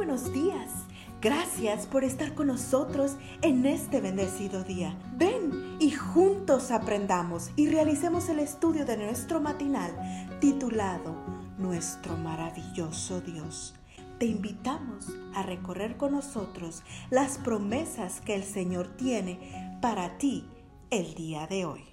buenos 0.00 0.32
días. 0.32 0.86
Gracias 1.20 1.86
por 1.86 2.04
estar 2.04 2.34
con 2.34 2.46
nosotros 2.46 3.18
en 3.42 3.66
este 3.66 4.00
bendecido 4.00 4.64
día. 4.64 4.98
Ven 5.18 5.76
y 5.78 5.90
juntos 5.90 6.70
aprendamos 6.70 7.50
y 7.54 7.68
realicemos 7.68 8.30
el 8.30 8.38
estudio 8.38 8.86
de 8.86 8.96
nuestro 8.96 9.42
matinal 9.42 9.92
titulado 10.40 11.14
Nuestro 11.58 12.16
maravilloso 12.16 13.20
Dios. 13.20 13.74
Te 14.18 14.24
invitamos 14.24 15.08
a 15.34 15.42
recorrer 15.42 15.98
con 15.98 16.12
nosotros 16.12 16.82
las 17.10 17.36
promesas 17.36 18.22
que 18.22 18.34
el 18.34 18.44
Señor 18.44 18.96
tiene 18.96 19.78
para 19.82 20.16
ti 20.16 20.46
el 20.88 21.12
día 21.12 21.46
de 21.46 21.66
hoy. 21.66 21.84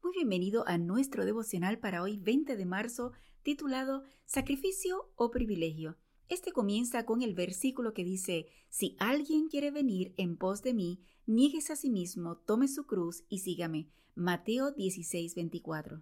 Muy 0.00 0.12
bienvenido 0.14 0.62
a 0.68 0.78
nuestro 0.78 1.24
devocional 1.24 1.80
para 1.80 2.04
hoy 2.04 2.18
20 2.18 2.56
de 2.56 2.66
marzo 2.66 3.10
titulado 3.42 4.04
Sacrificio 4.26 5.10
o 5.16 5.32
privilegio. 5.32 5.96
Este 6.32 6.50
comienza 6.50 7.04
con 7.04 7.20
el 7.20 7.34
versículo 7.34 7.92
que 7.92 8.04
dice, 8.04 8.46
Si 8.70 8.96
alguien 8.98 9.48
quiere 9.48 9.70
venir 9.70 10.14
en 10.16 10.38
pos 10.38 10.62
de 10.62 10.72
mí, 10.72 10.98
nieguese 11.26 11.74
a 11.74 11.76
sí 11.76 11.90
mismo, 11.90 12.38
tome 12.38 12.68
su 12.68 12.86
cruz 12.86 13.24
y 13.28 13.40
sígame. 13.40 13.90
Mateo 14.14 14.70
16, 14.70 15.34
24. 15.34 16.00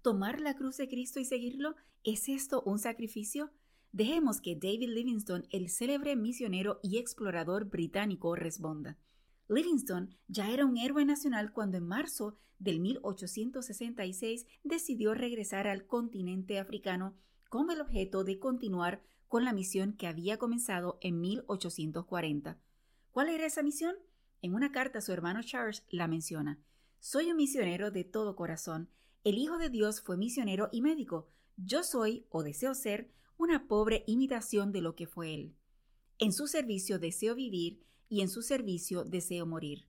¿Tomar 0.00 0.40
la 0.40 0.54
cruz 0.56 0.78
de 0.78 0.88
Cristo 0.88 1.20
y 1.20 1.26
seguirlo? 1.26 1.76
¿Es 2.02 2.30
esto 2.30 2.62
un 2.62 2.78
sacrificio? 2.78 3.50
Dejemos 3.92 4.40
que 4.40 4.54
David 4.56 4.88
Livingstone, 4.88 5.46
el 5.50 5.68
célebre 5.68 6.16
misionero 6.16 6.80
y 6.82 6.96
explorador 6.96 7.66
británico, 7.66 8.34
responda. 8.36 8.96
Livingstone 9.50 10.16
ya 10.28 10.50
era 10.50 10.64
un 10.64 10.78
héroe 10.78 11.04
nacional 11.04 11.52
cuando 11.52 11.76
en 11.76 11.86
marzo 11.86 12.38
del 12.58 12.80
1866 12.80 14.46
decidió 14.64 15.12
regresar 15.12 15.66
al 15.66 15.86
continente 15.86 16.58
africano 16.58 17.18
con 17.50 17.70
el 17.70 17.82
objeto 17.82 18.24
de 18.24 18.38
continuar 18.38 19.02
con 19.28 19.44
la 19.44 19.52
misión 19.52 19.92
que 19.92 20.06
había 20.06 20.38
comenzado 20.38 20.98
en 21.02 21.20
1840. 21.20 22.58
¿Cuál 23.12 23.28
era 23.28 23.46
esa 23.46 23.62
misión? 23.62 23.94
En 24.40 24.54
una 24.54 24.72
carta 24.72 25.00
su 25.00 25.12
hermano 25.12 25.42
Charles 25.42 25.84
la 25.90 26.08
menciona. 26.08 26.58
Soy 26.98 27.30
un 27.30 27.36
misionero 27.36 27.90
de 27.90 28.04
todo 28.04 28.34
corazón. 28.34 28.88
El 29.24 29.38
Hijo 29.38 29.58
de 29.58 29.70
Dios 29.70 30.00
fue 30.00 30.16
misionero 30.16 30.68
y 30.72 30.80
médico. 30.80 31.28
Yo 31.56 31.82
soy, 31.82 32.26
o 32.30 32.42
deseo 32.42 32.74
ser, 32.74 33.10
una 33.36 33.68
pobre 33.68 34.04
imitación 34.06 34.72
de 34.72 34.80
lo 34.80 34.94
que 34.96 35.06
fue 35.06 35.34
él. 35.34 35.54
En 36.18 36.32
su 36.32 36.46
servicio 36.46 36.98
deseo 36.98 37.34
vivir 37.34 37.84
y 38.08 38.22
en 38.22 38.28
su 38.28 38.42
servicio 38.42 39.04
deseo 39.04 39.46
morir. 39.46 39.86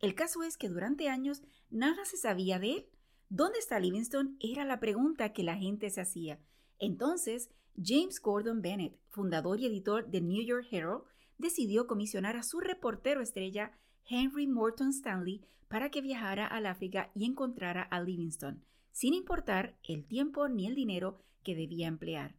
El 0.00 0.14
caso 0.14 0.42
es 0.42 0.56
que 0.56 0.68
durante 0.68 1.08
años 1.08 1.42
nada 1.70 2.04
se 2.04 2.16
sabía 2.16 2.58
de 2.58 2.72
él. 2.72 2.86
¿Dónde 3.30 3.58
está 3.58 3.80
Livingstone? 3.80 4.36
Era 4.38 4.64
la 4.64 4.78
pregunta 4.78 5.32
que 5.32 5.42
la 5.42 5.56
gente 5.56 5.90
se 5.90 6.00
hacía. 6.00 6.38
Entonces, 6.84 7.50
James 7.82 8.20
Gordon 8.20 8.60
Bennett, 8.60 8.98
fundador 9.08 9.58
y 9.58 9.66
editor 9.66 10.10
de 10.10 10.20
New 10.20 10.44
York 10.44 10.66
Herald, 10.70 11.04
decidió 11.38 11.86
comisionar 11.86 12.36
a 12.36 12.42
su 12.42 12.60
reportero 12.60 13.20
estrella 13.20 13.72
Henry 14.06 14.46
Morton 14.46 14.90
Stanley 14.90 15.42
para 15.68 15.90
que 15.90 16.02
viajara 16.02 16.46
al 16.46 16.66
África 16.66 17.10
y 17.14 17.24
encontrara 17.24 17.82
a 17.82 18.00
Livingstone, 18.00 18.60
sin 18.92 19.14
importar 19.14 19.78
el 19.82 20.04
tiempo 20.04 20.48
ni 20.48 20.66
el 20.66 20.74
dinero 20.74 21.18
que 21.42 21.54
debía 21.54 21.88
emplear. 21.88 22.36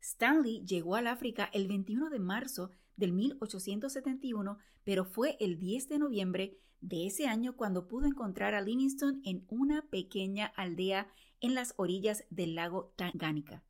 Stanley 0.00 0.64
llegó 0.64 0.96
al 0.96 1.06
África 1.06 1.48
el 1.52 1.68
21 1.68 2.10
de 2.10 2.18
marzo 2.18 2.70
del 2.96 3.12
1871, 3.12 4.58
pero 4.84 5.04
fue 5.04 5.36
el 5.38 5.58
10 5.58 5.88
de 5.88 5.98
noviembre 5.98 6.58
de 6.80 7.06
ese 7.06 7.28
año 7.28 7.56
cuando 7.56 7.86
pudo 7.86 8.06
encontrar 8.06 8.54
a 8.54 8.60
Livingstone 8.62 9.20
en 9.24 9.44
una 9.48 9.82
pequeña 9.82 10.46
aldea 10.56 11.08
en 11.40 11.54
las 11.54 11.74
orillas 11.76 12.24
del 12.30 12.56
lago 12.56 12.92
Tangánica. 12.96 13.62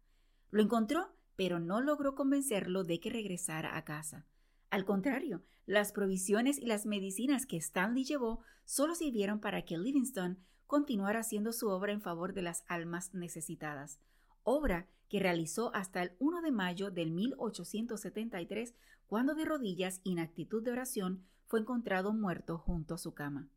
Lo 0.53 0.63
encontró, 0.63 1.09
pero 1.35 1.59
no 1.59 1.81
logró 1.81 2.15
convencerlo 2.15 2.85
de 2.85 3.01
que 3.01 3.11
regresara 3.11 3.77
a 3.77 3.85
casa. 3.85 4.27
Al 4.69 4.85
contrario, 4.85 5.43
las 5.65 5.93
provisiones 5.93 6.59
y 6.59 6.67
las 6.67 6.85
medicinas 6.85 7.47
que 7.47 7.57
Stanley 7.57 8.05
llevó 8.05 8.43
solo 8.67 8.95
sirvieron 8.95 9.41
para 9.41 9.63
que 9.63 9.79
Livingstone 9.79 10.37
continuara 10.67 11.21
haciendo 11.21 11.55
su 11.55 11.69
obra 11.69 11.93
en 11.93 12.03
favor 12.03 12.35
de 12.35 12.43
las 12.43 12.65
almas 12.69 13.15
necesitadas, 13.15 13.99
obra 14.43 14.89
que 15.09 15.21
realizó 15.21 15.75
hasta 15.75 16.03
el 16.03 16.13
1 16.19 16.43
de 16.43 16.53
mayo 16.53 16.91
del 16.91 17.13
1873, 17.13 18.75
cuando 19.07 19.35
de 19.35 19.47
rodillas 19.47 20.03
y 20.05 20.13
en 20.13 20.19
actitud 20.19 20.63
de 20.63 20.73
oración 20.73 21.25
fue 21.47 21.61
encontrado 21.61 22.13
muerto 22.13 22.59
junto 22.59 22.95
a 22.95 22.99
su 22.99 23.15
cama. 23.15 23.49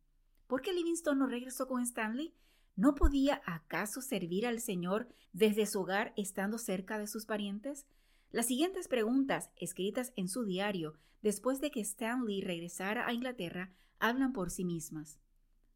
¿Por 0.46 0.62
qué 0.62 0.72
Livingstone 0.72 1.18
no 1.18 1.26
regresó 1.26 1.68
con 1.68 1.82
Stanley? 1.82 2.34
¿No 2.76 2.94
podía 2.94 3.40
acaso 3.46 4.02
servir 4.02 4.46
al 4.46 4.60
Señor 4.60 5.08
desde 5.32 5.64
su 5.64 5.80
hogar 5.80 6.12
estando 6.16 6.58
cerca 6.58 6.98
de 6.98 7.06
sus 7.06 7.24
parientes? 7.24 7.86
Las 8.30 8.46
siguientes 8.46 8.86
preguntas, 8.86 9.50
escritas 9.56 10.12
en 10.14 10.28
su 10.28 10.44
diario 10.44 10.94
después 11.22 11.60
de 11.60 11.70
que 11.70 11.80
Stanley 11.80 12.42
regresara 12.42 13.06
a 13.06 13.14
Inglaterra, 13.14 13.72
hablan 13.98 14.34
por 14.34 14.50
sí 14.50 14.64
mismas. 14.64 15.18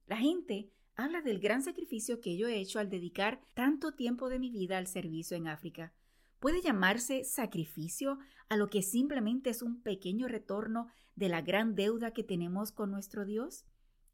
La 0.07 0.19
gente 0.19 0.71
habla 0.95 1.23
del 1.23 1.41
gran 1.41 1.63
sacrificio 1.63 2.21
que 2.21 2.37
yo 2.37 2.49
he 2.49 2.61
hecho 2.61 2.79
al 2.79 2.91
dedicar 2.91 3.41
tanto 3.55 3.93
tiempo 3.93 4.29
de 4.29 4.39
mi 4.39 4.51
vida 4.51 4.77
al 4.77 4.87
servicio 4.87 5.39
en 5.39 5.49
África. 5.49 5.95
¿Puede 6.39 6.61
llamarse 6.61 7.25
sacrificio 7.25 8.19
a 8.51 8.57
lo 8.57 8.69
que 8.69 8.83
simplemente 8.83 9.49
es 9.51 9.63
un 9.63 9.81
pequeño 9.81 10.29
retorno 10.29 10.89
de 11.17 11.31
la 11.31 11.41
gran 11.41 11.75
deuda 11.75 12.13
que 12.13 12.25
tenemos 12.25 12.73
con 12.73 12.91
nuestro 12.91 13.25
Dios? 13.25 13.65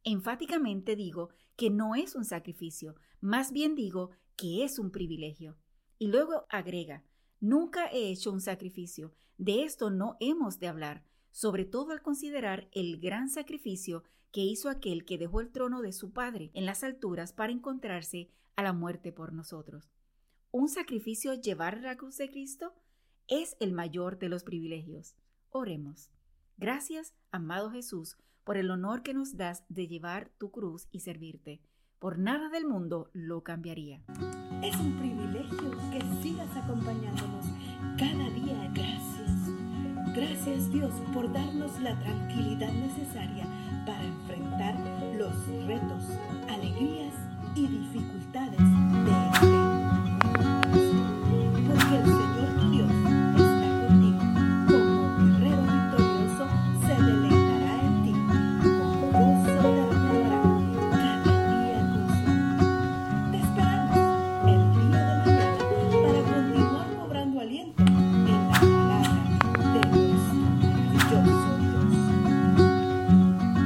Enfáticamente 0.09 0.95
digo 0.95 1.31
que 1.57 1.69
no 1.69 1.97
es 1.97 2.15
un 2.15 2.25
sacrificio, 2.25 2.95
más 3.21 3.51
bien 3.51 3.75
digo 3.75 4.11
que 4.37 4.63
es 4.63 4.79
un 4.79 4.93
privilegio. 4.93 5.57
Y 5.99 6.07
luego 6.07 6.47
agrega, 6.49 7.03
nunca 7.41 7.89
he 7.89 8.13
hecho 8.13 8.31
un 8.31 8.41
sacrificio, 8.41 9.13
de 9.37 9.65
esto 9.65 9.91
no 9.91 10.17
hemos 10.21 10.61
de 10.61 10.69
hablar, 10.69 11.03
sobre 11.33 11.65
todo 11.65 11.91
al 11.91 12.03
considerar 12.03 12.69
el 12.71 13.01
gran 13.01 13.29
sacrificio 13.29 14.05
que 14.31 14.43
hizo 14.43 14.71
aquel 14.71 15.05
que 15.05 15.19
dejó 15.19 15.41
el 15.41 15.51
trono 15.51 15.83
de 15.83 15.93
su 15.93 16.13
Padre 16.13 16.53
en 16.55 16.67
las 16.67 16.85
alturas 16.85 17.33
para 17.33 17.53
encontrarse 17.53 18.31
a 18.55 18.63
la 18.63 18.73
muerte 18.73 19.11
por 19.11 19.33
nosotros. 19.33 19.91
¿Un 20.53 20.69
sacrificio 20.69 21.35
llevar 21.35 21.81
la 21.83 21.97
cruz 21.97 22.17
de 22.19 22.31
Cristo? 22.31 22.75
Es 23.27 23.57
el 23.59 23.73
mayor 23.73 24.21
de 24.21 24.29
los 24.29 24.45
privilegios. 24.45 25.17
Oremos. 25.51 26.13
Gracias, 26.59 27.13
amado 27.31 27.71
Jesús, 27.71 28.17
por 28.43 28.57
el 28.57 28.71
honor 28.71 29.03
que 29.03 29.13
nos 29.13 29.37
das 29.37 29.65
de 29.69 29.89
llevar 29.89 30.31
tu 30.39 30.51
cruz 30.51 30.89
y 30.91 31.01
servirte. 31.01 31.61
Por 31.99 32.19
nada 32.19 32.49
del 32.49 32.67
mundo 32.67 33.11
lo 33.13 33.43
cambiaría. 33.43 34.03
Es 34.63 34.75
un 34.77 34.97
privilegio 34.99 35.71
que 35.93 36.01
sigas 36.23 36.57
acompañándonos 36.57 37.45
cada 37.99 38.31
día. 38.31 38.71
Gracias. 38.75 39.31
Gracias 40.15 40.73
Dios 40.73 40.95
por 41.13 41.31
darnos 41.31 41.79
la 41.81 41.99
tranquilidad 41.99 42.73
necesaria 42.73 43.46